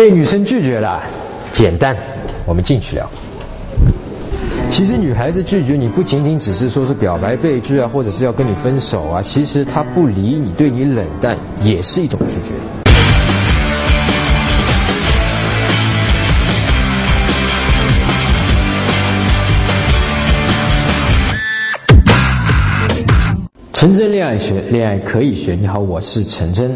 [0.00, 0.98] 被女生拒绝了，
[1.52, 1.94] 简单，
[2.46, 3.06] 我们进去聊。
[4.70, 12.54] 其实女孩子拒绝你不仅仅只是说是表白被拒啊，或者是要跟你分手啊，其实她不理你，对你冷淡，也是一种拒绝。
[23.74, 25.54] 陈真恋爱学，恋爱可以学。
[25.54, 26.74] 你好，我是陈真。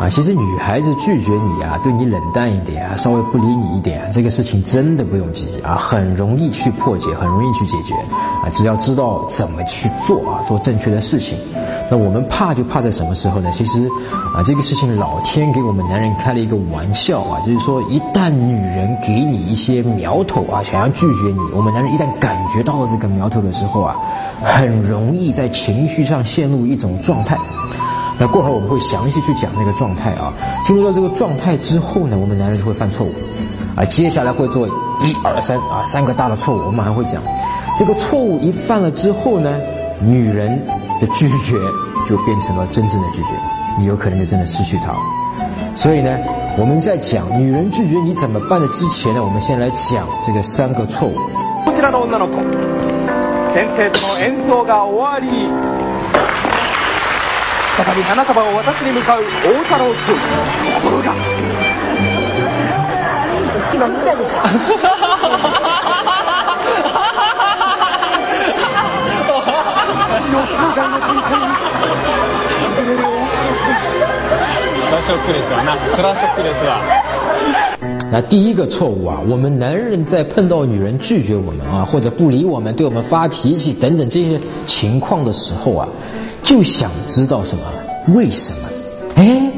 [0.00, 7.94] 啊，其实女孩子拒绝你啊，对你冷淡一点啊，稍微不理你一点，这个事情真的不用急啊，很容易去破解，很容易去解决
[8.44, 11.38] 啊，只要知道怎么去做啊，做正确的事情。
[11.90, 13.50] 那我们怕就怕在什么时候呢？
[13.52, 13.88] 其实
[14.34, 23.96] 啊，这个事情老天给我们男人开了一个玩笑啊，就是说一旦女人给你一些苗头啊，想要拒绝你，我们男人一旦感觉到了这个苗头的时候啊，
[24.42, 27.38] 很容易在情绪上陷入一种状态。
[28.19, 30.31] 那过会儿我们会详细去讲那个状态啊。
[30.65, 33.13] 进入到这个状态之后呢，我们男人就会犯错误，
[33.75, 36.59] 啊，接下来会做一二三啊三个大的错误。
[36.65, 37.21] 我们还会讲，
[37.77, 39.59] 这个错误一犯了之后呢，
[39.99, 40.61] 女人
[40.99, 41.57] 的拒绝
[42.07, 43.29] 就变成了真正的拒绝，
[43.79, 44.93] 你有可能就真的失去她。
[45.75, 46.17] 所以呢，
[46.57, 51.15] 我们在讲女人拒绝你怎么办的之前呢，我们先来讲这个三个错误。
[51.65, 52.37] こちらの女の子、
[53.53, 55.84] 先生との演奏が終わり。
[57.76, 60.16] 再び花束を私に向かう大太郎君
[60.80, 61.12] ところが。
[63.74, 64.36] 今見たでしょ？
[70.32, 71.44] 予想外の展開に。
[72.76, 73.76] 崩れる大太郎君
[74.90, 75.76] そショックですわな。
[75.90, 76.80] それはショックですわ
[78.12, 85.88] 那第一个错误啊，我们男人在碰到女人拒绝我们啊，或者不理我们，对我们发脾气等等这些情况的时候啊，
[86.42, 87.64] 就想知道什么？
[88.14, 88.68] 为什么？
[89.16, 89.50] 哎，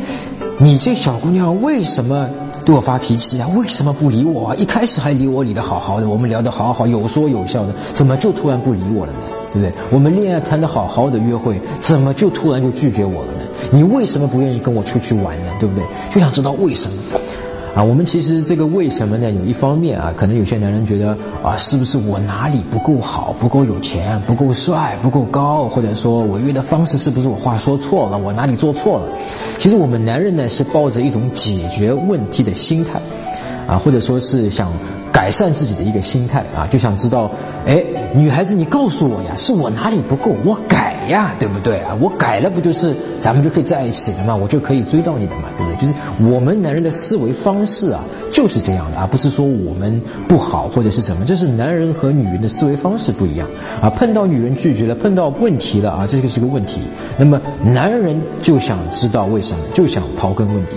[0.58, 2.28] 你这小姑娘为什么
[2.64, 3.46] 对我发脾气啊？
[3.54, 4.54] 为什么不理我啊？
[4.56, 9.20] 一开始还理我理得好好的，我们聊得好好，有说有笑的，怎么就突然不理我了呢？
[9.52, 9.72] 对不对？
[9.90, 13.40] 我们恋爱谈得好好的约会，怎么就突然就拒绝我了呢？
[13.70, 15.52] 你为什么不愿意跟我出去玩呢？
[15.60, 15.84] 对不对？
[16.10, 16.96] 就想知道为什么。
[17.78, 19.30] 啊，我们其实这个为什么呢？
[19.30, 29.06] 有一方面啊，可能有些男人觉得啊，是不是我哪里不够好，不够有钱，不够帅，不够高，或者说我约的方式是不是我话说错了，我哪里做错了？
[29.60, 33.00] 其实我们男人呢是抱着一种解决问题的心态，
[33.68, 34.72] 啊，或者说是想
[35.12, 37.30] 改善自己的一个心态啊，就想知道，
[37.64, 37.80] 哎，
[38.12, 40.97] 女孩子你告诉我呀，是我哪里不够，我改。
[41.08, 41.96] 呀，对不对啊？
[42.00, 44.36] 我改了，不就是咱们就可以在一起了吗？
[44.36, 45.76] 我就可以追到你的嘛，对不对？
[45.78, 45.94] 就是
[46.30, 53.48] 我们男人的思维方式啊，就是这样的，而不是说我们不好或者是怎么，这是男人和女人的思维方式不一样
[53.80, 53.90] 啊。
[53.90, 56.80] 碰到女人拒绝了，碰到问题了啊，这个是个问题。
[57.16, 60.76] 那么男人就想知道为什么，就想刨根问底。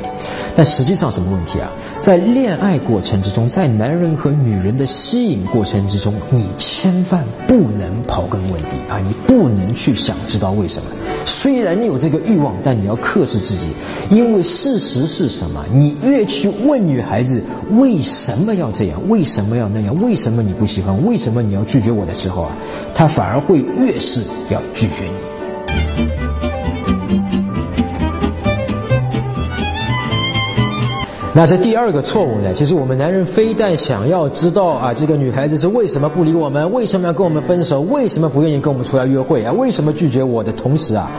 [0.56, 1.72] 但实际上什么问题啊？
[2.00, 9.00] 在恋爱过程之中，在男人和女人的吸引过程之中，你千万不能刨根问底啊！
[9.00, 10.90] 你不能去想知道为什么。
[11.26, 13.70] 虽然你有这个欲望，但你要克制自己，
[14.10, 15.64] 因为事实是什么？
[15.72, 17.42] 你越去问女孩子
[17.72, 22.58] 为什么要这样，为什么要那样，为什么你不喜欢，为什么你要拒绝我的时候啊，
[22.94, 25.31] 她反而会越是要拒绝你。
[31.34, 32.54] 那这第二个错误呢？
[32.54, 41.10] 其实我们男人非但想要知道啊，这个女孩子是为什么不理我们，为什么要跟我们分手，为什么不愿意跟我们出来约会啊，为什么拒绝我的同时啊。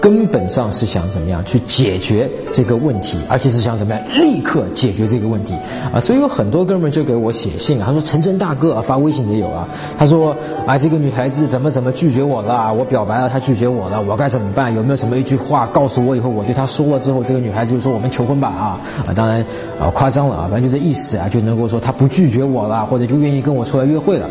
[0.00, 5.54] 根本上是想怎么样去解决这个问题，而且是想怎么样立刻解决这个问题
[5.92, 5.98] 啊！
[6.00, 9.66] 所以有很多哥们就给我写信啊，他说：“陈真大哥啊，发微信也有啊。”
[9.98, 10.36] 他说
[10.66, 12.72] ：“啊，这个女孩子怎么怎么拒绝我了？
[12.72, 14.74] 我表白了，她拒绝我了，我该怎么办？
[14.74, 19.12] 有没有什么一句话告诉我以后我对她说了之后，这个女孩子就说我们求婚吧啊啊！
[19.14, 19.44] 当然
[19.80, 24.28] 啊，夸张了啊，反正就这意思啊，就能够说她不拒绝我了，或者就愿意跟我出来约会了。”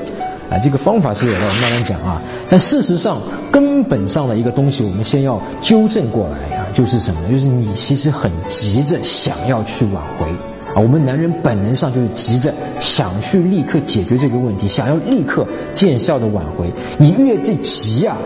[0.49, 2.21] 啊，这个方法是有的，我们慢慢讲啊。
[2.49, 3.19] 但事实上，
[3.51, 7.29] 根本上的一个东西，我们先要纠正过来啊，就是什么呢？
[7.31, 10.27] 就是你其实很急着想要去挽回
[10.73, 10.81] 啊。
[10.81, 16.71] 我们男人本能上就是急着想去立刻解决这个问题，想要立刻见效的挽回。
[16.97, 18.17] 你越这急啊，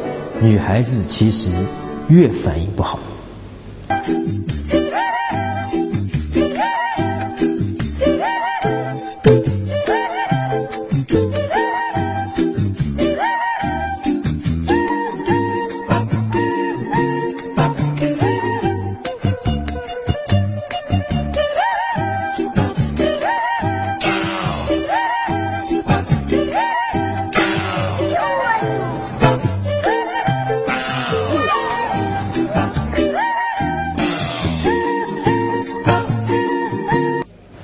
[0.42, 1.52] 女孩子其实
[2.10, 3.00] 越反应不好。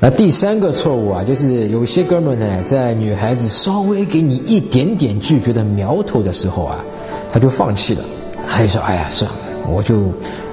[0.05, 6.77] 那第三个错误啊，就是有些哥们呢，在女孩子稍微给你一点点拒绝的苗头的时候啊，
[7.33, 8.03] 他就放弃了，
[8.47, 9.37] 他就说：“哎呀，算了，
[9.67, 10.01] 我就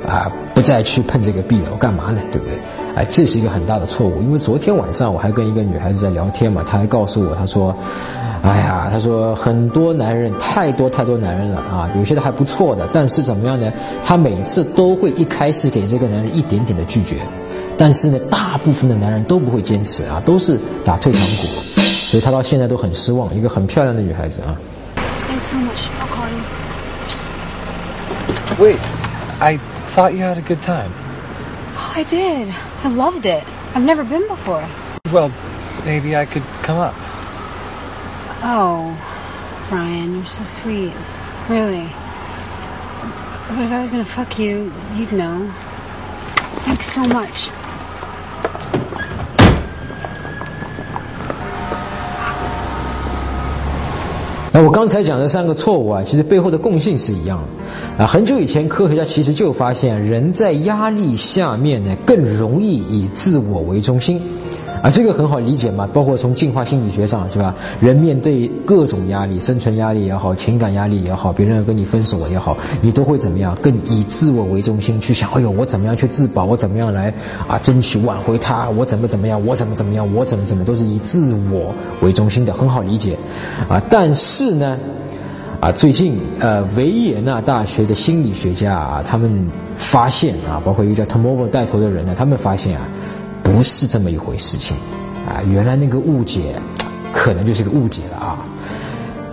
[0.09, 2.23] 啊不再去碰这个壁了，我干嘛呢？
[2.33, 2.57] 对不对？”
[2.97, 7.77] 哎，这是一个很大的错误，因为昨天晚上我还跟一个女孩子在聊天嘛，她还告诉我，她说
[8.41, 13.71] ：“哎呀，她说很多男人，太多太多男人了啊，有些的还不错的，但是怎么样呢？
[14.03, 17.17] 她每次都会一开始给这个男人一点点的拒绝。”
[17.78, 21.48] 但是呢，大部分的男人都不会坚持啊，都是打退堂鼓，
[22.06, 23.34] 所以她到现在都很失望。
[23.36, 24.56] 一个很漂亮的女孩子啊。
[25.30, 25.88] Thanks so much.
[26.00, 26.42] I'll call you.
[28.60, 28.80] Wait,
[29.40, 29.60] I
[29.96, 30.92] thought you had a good time.
[31.78, 32.54] Oh, I did.
[32.84, 33.44] I loved it.
[33.76, 34.64] I've never been before.
[35.12, 35.32] Well,
[35.86, 36.96] maybe I could come up.
[38.44, 38.98] Oh,
[39.70, 40.94] Brian, you're so sweet.
[41.50, 41.88] Really.
[43.50, 45.50] But if I was gonna fuck you, you'd know.
[46.66, 47.50] Thanks so much.
[54.55, 57.43] 那我刚才讲的三个错误啊，其实背后的共性是一样
[57.97, 58.07] 的啊。
[58.07, 64.21] 很久以前，科学家其实就发现，人在压力下面呢，更容易以自我为中心。
[64.83, 67.55] 啊，这个很好理解嘛，包括从进化心理学上，是吧？
[67.81, 73.57] 人面对各种压力，生存压力也好，情感压力也好，别人要跟你分手也好，你都会怎么样？
[73.63, 76.45] 更以自我为中心去想，哎呦，我怎么样去自保？
[76.47, 77.15] 我怎么样来
[77.47, 78.69] 啊，争取挽回他？
[78.71, 79.41] 我怎么怎么样？
[79.47, 80.13] 我怎么怎么样？
[80.13, 83.17] 我怎么怎么都是以自我为中心的，很好理解。
[83.69, 84.77] 啊，但是呢，
[85.61, 89.47] 啊，最近呃，维也纳大学的心理学家啊，他们
[89.77, 92.89] 发现啊，包括一个叫 Tomovo 带头的人呢，他们发现啊。
[93.43, 94.77] 不是这么一回事情，
[95.27, 96.55] 啊，原来那个误解，
[97.13, 98.45] 可能就是个误解了啊。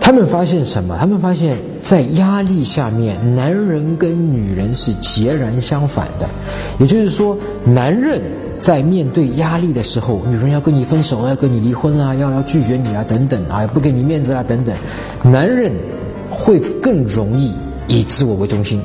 [0.00, 0.96] 他们发现什么？
[0.98, 6.28] 他们发现，在压力下面，男人跟女人是截然相反的。
[6.80, 8.20] 也就是说，男人
[8.58, 14.74] 在面对压力的时候，女人要跟你分手，要跟你离婚啦，要要拒绝你啊，等等啊，不给你面子啦，等等，
[15.22, 15.72] 男人
[16.28, 17.54] 会更容易
[17.86, 18.80] 以自我为中心。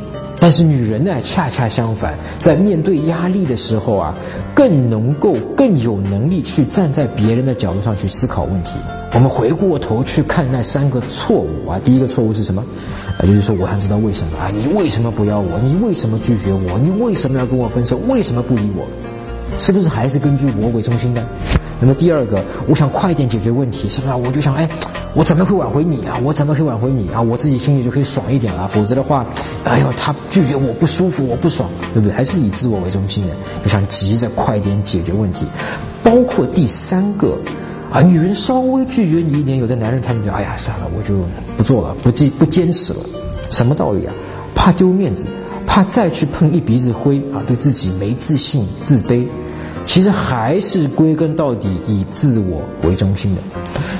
[0.45, 4.15] 但是女人呢，恰恰相反，在面对压力的时候啊，
[4.53, 8.77] 更能够、更有能力去站在别人的角度上去思考问题。
[9.13, 12.63] 我们回过头去看那三个错误啊，第一个错误是什么？
[13.17, 14.51] 啊，就是说我想知道为什么啊？
[14.55, 15.57] 你为什么不要我？
[15.63, 16.77] 你为什么拒绝我？
[16.77, 17.97] 你为什么要跟我分手？
[18.07, 18.85] 为什么不理我？
[19.57, 21.25] 是不是还是根据我为中心的？
[21.79, 24.15] 那么第二个，我想快点解决问题，是吧？
[24.15, 24.69] 我就想，哎，
[25.15, 26.19] 我怎么会挽回你啊？
[26.23, 27.21] 我怎么可以挽回你啊？
[27.21, 28.67] 我自己心里就可以爽一点了。
[28.67, 29.25] 否则的话，
[29.63, 32.13] 哎呦，他拒绝我不舒服，我不爽，对不对？
[32.13, 33.33] 还是以自我为中心的，
[33.63, 35.45] 就想急着快点解决问题。
[36.03, 37.37] 包括第三个，
[37.89, 41.15] 啊，女人稍微拒绝你一点，有的男人他们就，哎呀，算了，我就
[41.55, 42.99] 不做了，不坚不坚持了。
[43.49, 44.13] 什么道理啊？
[44.53, 45.27] 怕丢面子，
[45.65, 49.25] 怕再去碰一鼻子灰啊，对自己没自信、自卑。
[49.85, 53.41] 其实还是归根到底以自我为中心的，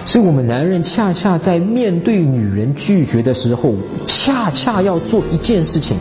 [0.04, 3.74] 是我们男人恰恰在面对女人拒绝的时候，
[4.08, 5.96] 恰恰要做一件事情，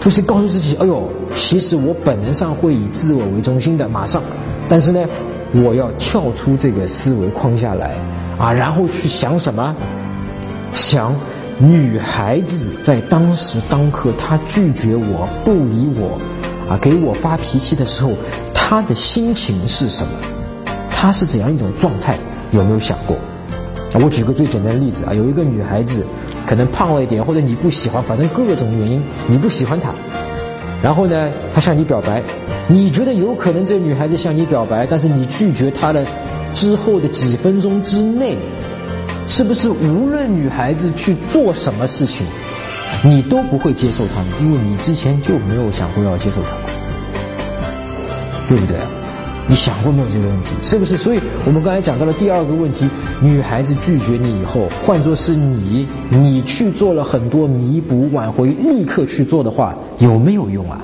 [0.00, 4.22] 就是告诉自己：哎呦，其实我本能上会以自我为中心的，马上，
[4.68, 5.00] 但是呢，
[5.52, 7.94] 我要跳出这个思维框架来
[8.38, 9.74] 啊，然后去想什么？
[10.72, 11.14] 想
[11.58, 16.18] 女孩子在当时当刻她拒绝我不理我
[16.72, 18.12] 啊，给我发脾气的时候。
[18.54, 20.12] 他的心情是什么？
[20.90, 22.16] 他是怎样一种状态？
[22.52, 23.14] 有没有想过？
[24.02, 26.06] 我举个最简单的例子啊，有一个女孩子，
[26.46, 29.90] 可能胖了一点，或者你不喜欢，反正各种原因你不喜欢她。
[30.82, 32.22] 然后呢，她向你表白，
[32.66, 36.06] 你觉得有可能这个女孩子向你表白，但是你拒绝她的
[36.50, 38.38] 之后的几分钟之内，
[39.26, 42.26] 是不是无论女孩子去做什么事情，
[43.02, 44.28] 你都不会接受她呢？
[44.40, 46.61] 因为你之前就没有想过要接受她。
[48.52, 48.76] 对不对？
[49.48, 50.50] 你想过没有这个问题？
[50.60, 50.94] 是不是？
[50.94, 52.86] 所以我们刚才讲到了第二个问题：
[53.22, 60.82] 女孩子拒绝你以后，换做是你，你去做了很多弥补、挽回，立刻去做的话，有没有用啊？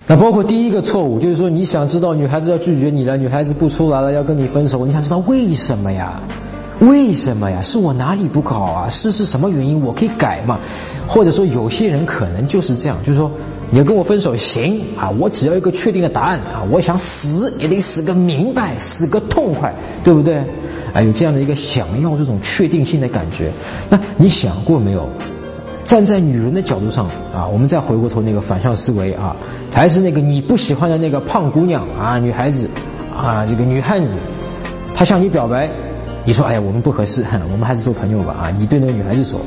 [0.06, 6.20] 那包括第一个错误就是说你想知道女孩子要拒绝你了女孩子不出来了要跟你分手你想知道为什么呀？
[6.86, 7.60] 为什么呀？
[7.60, 8.88] 是我哪里不好啊？
[8.90, 9.82] 是是什么原因？
[9.84, 10.58] 我可以改嘛？
[11.06, 13.30] 或者说有些人可能就是这样，就是说
[13.70, 20.36] 你要跟我分手行啊，我只要一个确定的答案啊，我想死也得死个明白，死个痛快，对不对？
[20.92, 23.50] 啊，有这样的一个想要这种确定性的感觉。
[23.90, 25.08] 那你想过没有？
[25.84, 29.36] 站在女人的角度上啊，我们再回过头那个反向思维啊，
[29.72, 32.68] 还是那个你不喜欢的那个胖姑娘啊，女孩子
[33.14, 34.18] 啊，这个女汉子，
[34.94, 35.68] 她向你表白。
[36.24, 38.50] 你说，哎呀，我们不合适， 我们还是做朋友吧啊！
[38.58, 39.38] 你对那个女孩子说，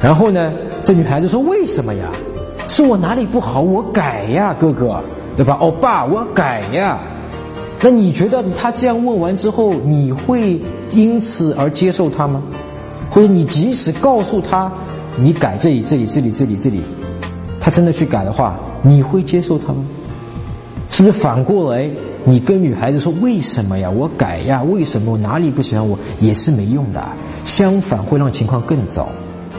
[0.00, 2.08] 然后呢，这女孩子说，为什么呀？
[2.68, 5.00] 是我哪里不好，我改呀，哥哥，
[5.36, 5.58] 对吧？
[5.60, 6.98] 哦，爸，我改呀。
[7.80, 10.58] 那你觉得他这样问完之后，你会
[10.90, 12.42] 因此而接受他吗？
[13.10, 14.72] 或者你即使告诉他
[15.16, 16.80] 你改这里、这里、这里、这里、这里，
[17.60, 19.84] 他真的去改的话，你会接受他吗？
[20.88, 21.90] 是不是反过来？
[22.28, 23.88] 你跟女孩子说为什么呀？
[23.88, 24.60] 我改呀？
[24.64, 27.00] 为什么我哪里不喜欢我也是没用的，
[27.44, 29.08] 相反会让情况更糟，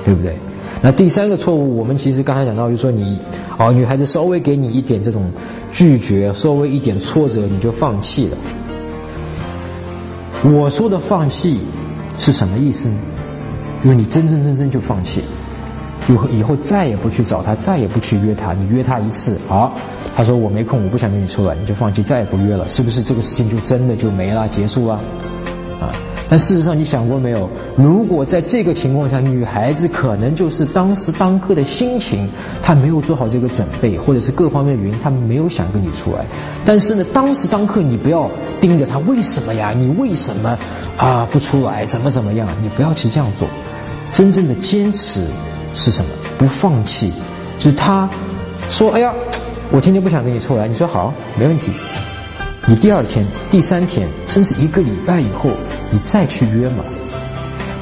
[0.04, 0.36] 对不对？
[0.82, 3.18] 那第三个错误，我们其实刚才讲到，就说你，
[3.58, 5.32] 哦，女孩子稍微给你一点这种
[5.72, 8.38] 拒绝，稍微一点挫折，你就放弃了。
[10.44, 11.62] 我说的放弃
[12.18, 12.96] 是什么意思呢？
[13.82, 15.24] 就是你真真正正就放弃。
[16.08, 18.54] 以后以后再也不去找他，再也不去约他。
[18.54, 19.74] 你约他一次，好，
[20.16, 24.94] 他说我没空，我不想跟你出来，你就放弃，再也不约了，是不是这个事情就真的就没了，结束了？
[25.82, 25.94] 啊！
[26.30, 27.50] 但事实上，你想过没有？
[27.76, 32.28] 如果在这个情况下，女孩子可能就是当时当刻的心情，
[32.64, 36.26] 她没有做好这个准备，或者是各方面的原因，她没有想跟你出来。
[36.66, 39.74] 但是呢，当时当刻你不要盯着她，为什么呀？
[39.78, 40.58] 你为什么
[40.98, 41.86] 啊不出来？
[41.86, 42.48] 怎么怎么样？
[42.62, 43.48] 你不要去这样做，
[44.12, 45.24] 真正的坚持。
[45.78, 46.10] 是什么？
[46.40, 47.14] 不放弃，
[47.60, 48.10] 就是他
[48.68, 49.14] 说：“哎呀，
[49.72, 51.72] 我今天不想跟你出来。”你说好，没问题。
[52.68, 55.52] 你第二天、第三天，甚至一个礼拜以后，
[55.92, 56.84] 你再去约嘛。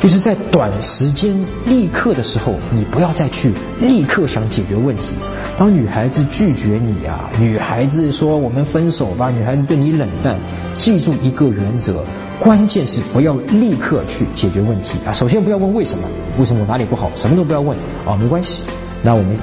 [0.01, 1.33] 就是在短时间、
[1.65, 5.15] 立刻的时候，你不要再去立刻想解决问题。
[5.57, 10.37] 当女孩子拒绝你啊，女孩子说我们分手吧，女孩子对你冷淡，
[10.77, 12.03] 记住一个原则。
[12.37, 15.13] 关键是不要立刻去解决问题啊！
[15.13, 16.05] 首先不要问为什么，
[16.37, 18.63] 为什么我哪里不好，什么都不要问啊，没关系。
[19.01, 19.37] 那我们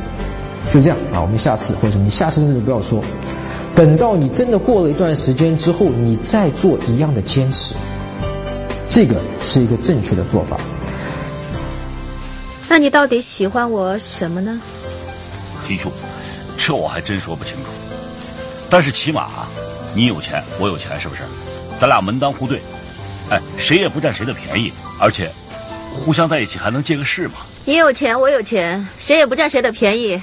[0.70, 3.02] 就这样啊，我们下次或者你下次甚至不要说，
[3.74, 7.74] 等到你真的过了一段时间之后，你再做一样的坚持，
[8.88, 10.56] 这个是一个正确的做法。
[12.68, 14.60] 那你到底喜欢我什么呢？
[15.68, 15.92] 弟兄，
[16.56, 17.64] 这我还真说不清楚。
[18.68, 19.28] 但是起码
[19.94, 21.22] 你有钱，我有钱，是不是？
[21.78, 22.60] 咱俩门当户对。
[23.30, 25.30] 哎，谁也不占谁的便宜，而且
[25.94, 27.34] 互相在一起还能借个势吗。
[27.64, 30.20] 你有钱，我有钱，谁也不占谁的便宜，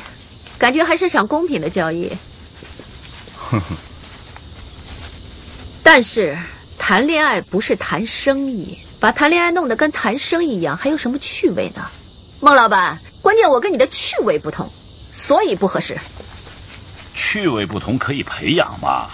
[0.57, 2.09] 感觉还是场公平的交易。
[3.35, 3.75] 哼哼。
[5.81, 6.37] 但是
[6.77, 11.85] 谈恋爱不是谈生意，把谈恋爱弄得跟谈生意一样，还有什么趣味呢？
[12.39, 14.69] 孟老板，关键我跟你的趣味不同，
[15.11, 15.97] 所以不合适。
[17.15, 19.07] 趣味不同可以培养嘛？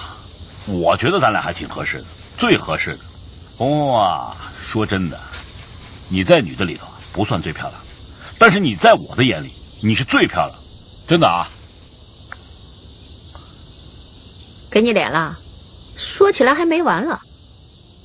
[0.66, 2.06] 我觉得咱俩还挺合适的，
[2.38, 3.66] 最合适的。
[3.66, 5.20] 哇，说真的，
[6.10, 7.82] 你在女的里头不算最漂亮，
[8.38, 10.60] 但是你在我的眼里你是最漂亮，
[11.08, 11.48] 真的啊！
[14.70, 15.40] 给你脸了，
[15.96, 17.22] 说起来还没完了。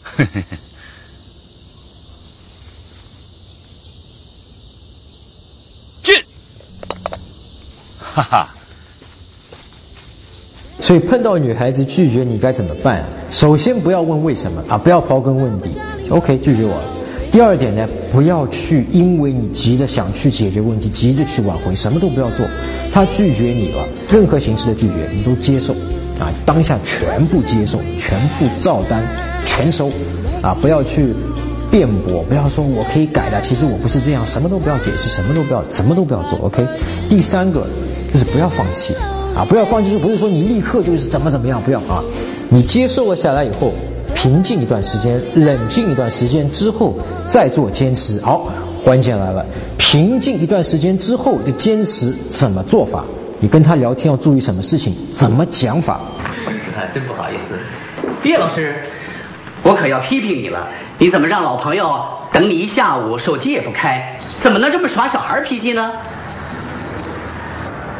[0.02, 0.56] 嘿嘿嘿，
[6.02, 6.14] 进，
[7.98, 8.48] 哈哈。
[10.80, 13.04] 所以碰到女孩子拒绝你该怎么办？
[13.30, 15.70] 首先不要问为什么啊，不要刨根问底
[16.08, 16.99] ，OK 拒绝我了。
[17.32, 22.44] 第二点呢，不要去因为你急着想去解决问题，急着去挽回，什么都不要做。
[22.92, 25.72] 他拒绝你了，任何形式的拒绝你都接受，
[26.18, 29.02] 啊，当下全部接受，全部照单
[29.44, 29.90] 全收，
[30.42, 31.14] 啊，不要去
[31.70, 36.66] 辩驳，不要说我可以改的，其实我不是这样，什么都不要解释，什么都不要，什么都不要做，OK。
[37.08, 37.66] 第三个
[38.12, 38.94] 就是不要放弃。
[39.32, 42.02] 啊，不要放弃，就不是说你立刻就是怎么怎么样，不要啊！
[42.48, 43.72] 你接受了下来以后，
[44.22, 46.92] 平静一段时间，冷静一段时间之后
[47.26, 48.20] 再做坚持。
[48.20, 48.44] 好，
[48.84, 49.42] 关键来了，
[49.78, 53.02] 平静一段时间之后就坚持怎么做法？
[53.40, 54.92] 你跟他聊天要注意什么事情？
[55.10, 55.94] 怎么讲法？
[55.94, 58.76] 啊，真不好意思，叶老师，
[59.62, 60.68] 我可要批评你了。
[60.98, 61.88] 你怎么让老朋友
[62.34, 64.20] 等你一下午，手机也不开？
[64.42, 65.90] 怎么能这么耍小孩脾气呢？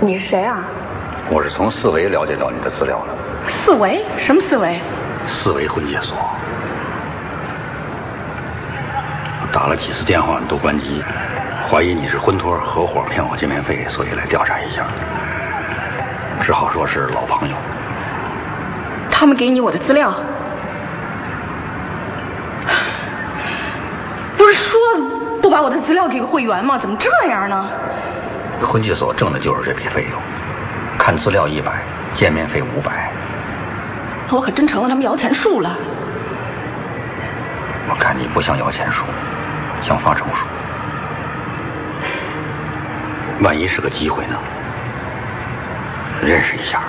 [0.03, 0.69] 你是谁啊？
[1.33, 3.17] 我是从四维了解到你的资料的。
[3.65, 4.05] 四维？
[4.27, 4.79] 什么四维？
[5.29, 6.17] 四维婚介所。
[9.53, 11.03] 打了几次电话你都关机，
[11.71, 14.85] 怀疑你是婚托合伙骗我见面费，所以来调查一下。
[16.43, 17.57] 只好说是老朋友。
[19.11, 20.11] 他们给你我的资料，
[24.39, 24.73] 不是说
[25.43, 26.79] 不把我的资料给会员吗？
[26.79, 27.69] 怎么这样呢？
[28.63, 30.21] 婚介所挣的就是这笔费用，
[30.99, 31.73] 看资料一百，
[32.17, 33.10] 见面费五百。
[34.33, 35.77] 我可真成了他们摇钱树了。
[37.89, 39.05] 我看你不像摇钱树，
[39.83, 40.47] 像发愁树。
[43.43, 44.37] 万一是个机会呢？
[46.23, 46.81] 认识一下。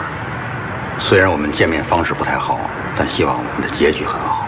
[1.00, 2.60] 虽然我们见面方式不太好，
[2.96, 4.46] 但希望我们的结局很好。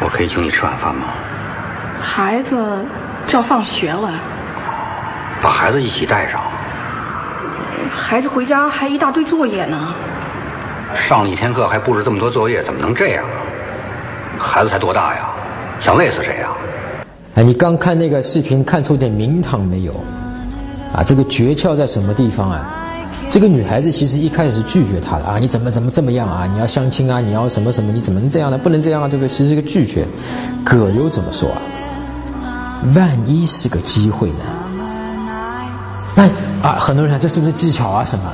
[0.00, 1.06] 我可以请你吃晚饭吗？
[2.02, 2.84] 孩子
[3.28, 4.10] 就要放学了，
[5.42, 6.40] 把孩子一起带上。
[8.08, 9.94] 孩子回家还一大堆作业呢。
[11.08, 13.36] 上了一天课还布置这么多作业，怎么能这样啊？
[14.38, 15.28] 孩子才多大呀？
[15.84, 16.48] 想累死谁呀？
[17.36, 19.92] 哎，你刚看那个视频，看出点名堂没有？
[20.94, 22.60] 啊，这个诀窍在什么地方啊？
[23.28, 26.46] 这个女孩子其实一开始是拒绝他的啊，你怎么怎么这么样啊？
[26.46, 27.18] 你要相亲啊？
[27.18, 27.90] 你要什么什么？
[27.90, 28.58] 你怎么能这样呢？
[28.58, 29.08] 不能这样啊！
[29.10, 30.04] 这个其实是个拒绝。
[30.64, 31.58] 葛优怎么说啊？
[32.94, 34.44] 万一是个机会呢？
[36.14, 36.24] 那
[36.62, 38.04] 啊，很多人想这是不是技巧啊？
[38.04, 38.24] 什么？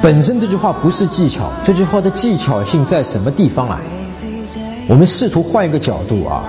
[0.00, 3.78] 本身这句话不是技巧，这句话的技巧性在什么地方啊？
[4.88, 6.42] 我们试图换一个角度啊。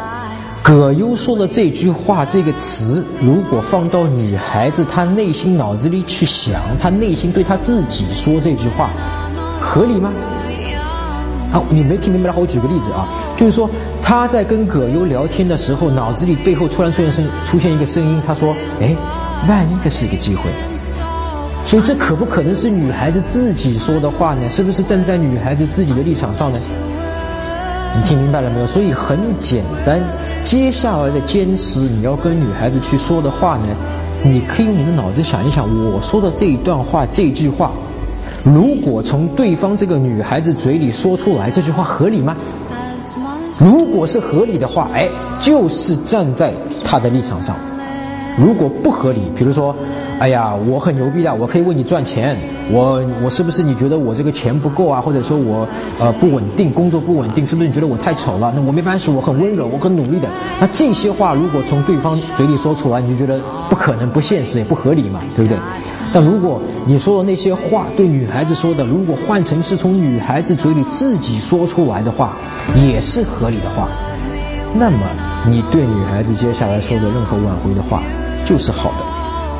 [0.61, 8.89] 葛优说的这句话，这个词，如果放到女孩子她内心脑子里去想，她内心对她自己说这句话，
[9.59, 10.09] 合理吗？
[11.53, 13.07] 啊，你没听明白的话，我举个例子啊，
[13.37, 13.69] 就是说
[14.01, 18.95] 他在跟葛优聊天的时候，脑子里背后突然出现声出现一个声音，他说：“哎，
[19.47, 20.43] 万一这是一个机会。”
[21.63, 24.49] 所以这可不可能是女孩子自己说的话呢？
[24.49, 26.59] 是不是站在女孩子自己的立场上呢？
[27.95, 28.65] 你听明白了没有？
[28.65, 30.01] 所以很简单，
[30.43, 33.67] 接下来的坚持，你要跟女孩子去说的话呢，
[34.23, 37.71] 你可以用你的脑子想一想，我说的这一段话，这句话，
[38.43, 42.35] 如果从对方这个女孩子嘴里说出来，这句话合理吗？
[43.59, 46.53] 如果是合理的话，哎，就是站在
[46.83, 47.55] 她的立场上；
[48.37, 49.75] 如果不合理，比如说。
[50.19, 52.37] 哎呀，我很牛逼的，我可以为你赚钱。
[52.71, 55.01] 我我是不是你觉得我这个钱不够啊？
[55.01, 55.67] 或者说我
[55.99, 58.53] 呃不稳定，工作不稳定，是不是你觉得我太丑了？
[58.55, 60.29] 那我没办法，我很温柔，我很努力的。
[60.61, 65.57] 那这些话如果从对方嘴里说出来，你就觉得不可能、不现实、也不合理嘛，对不对？
[66.13, 72.37] 但如果你说的那些话对女孩子说的，如果换成是从女孩子嘴里自己说出来的话，
[72.75, 73.89] 也是合理的话，
[74.75, 74.99] 那么
[75.49, 78.03] 你对女孩子接下来说的任何挽回的话
[78.45, 79.05] 就是好的。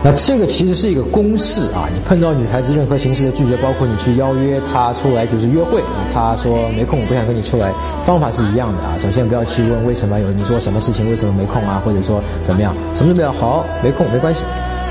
[0.06, 1.88] 那这个其实是一个公式啊！
[1.94, 5.82] 你碰到女孩子任何形式的拒绝，包括你去邀约她出来，就是约会，
[6.14, 8.98] 她说没空，我不想跟你出来，方法是一样的啊。
[9.00, 14.44] 首先不要去问为什么有你做什么事情，为什么没空啊，或者说怎么样，什么都不要，好，没空没关系。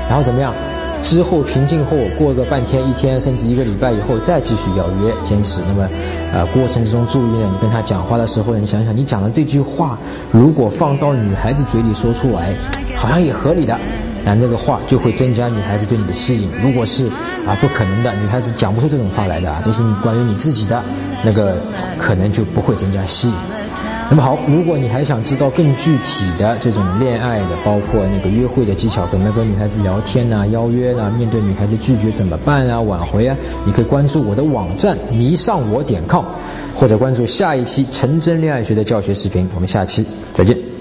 [0.09, 0.51] 然后怎么样？
[1.03, 5.59] 之后平静后，过个半天、一天，甚至一个礼拜以后，再继续邀约，坚持。
[5.67, 5.89] 那么，
[6.33, 9.97] 呃，过程之中注意呢，你跟她讲话的时候，你想想，你讲的这句话，
[10.31, 12.55] 如果放到女孩子嘴里说出来，
[12.95, 13.77] 好像也合理的。
[14.25, 16.49] 那那个话就会增加女孩子对你的吸引。
[16.63, 17.07] 如果是
[17.45, 20.81] 啊不可能的，女孩子讲不出这种话来的啊，都是关于你自己的，
[21.25, 21.57] 那个
[21.99, 23.35] 可能就不会增加吸引。
[24.09, 33.35] 那么好，如果你还想知道更具体的这种恋爱的，包括那个约会的技巧，怎么跟女孩子聊天呐、邀约呐，面对女孩子拒绝怎么办啊、挽回啊，
[33.65, 36.25] 你可以关注我的网站迷上我点 com，
[36.75, 39.49] 或者关注下一期陈真恋爱学的教学视频。
[39.55, 40.72] 我们下期再见。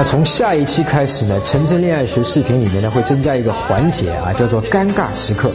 [0.00, 5.50] 那从下一期开始呢，晨晨恋爱学视频里面呢会增加一个环节啊，叫做尴尬时刻，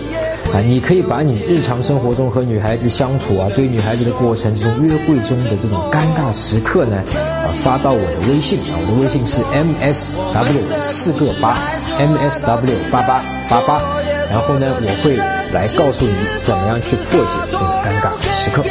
[0.54, 11.58] 啊，你可以把你日常生活中和女孩子相处啊，追女孩子的过程中、约会中的这种尴尬时刻呢，啊，发到我的微信啊，我的微信是 m s w 四个八
[11.98, 13.82] m s w 八八八八，
[14.30, 15.18] 然后呢，我会
[15.56, 18.64] 来告诉你怎么样去破解这个尴尬时刻。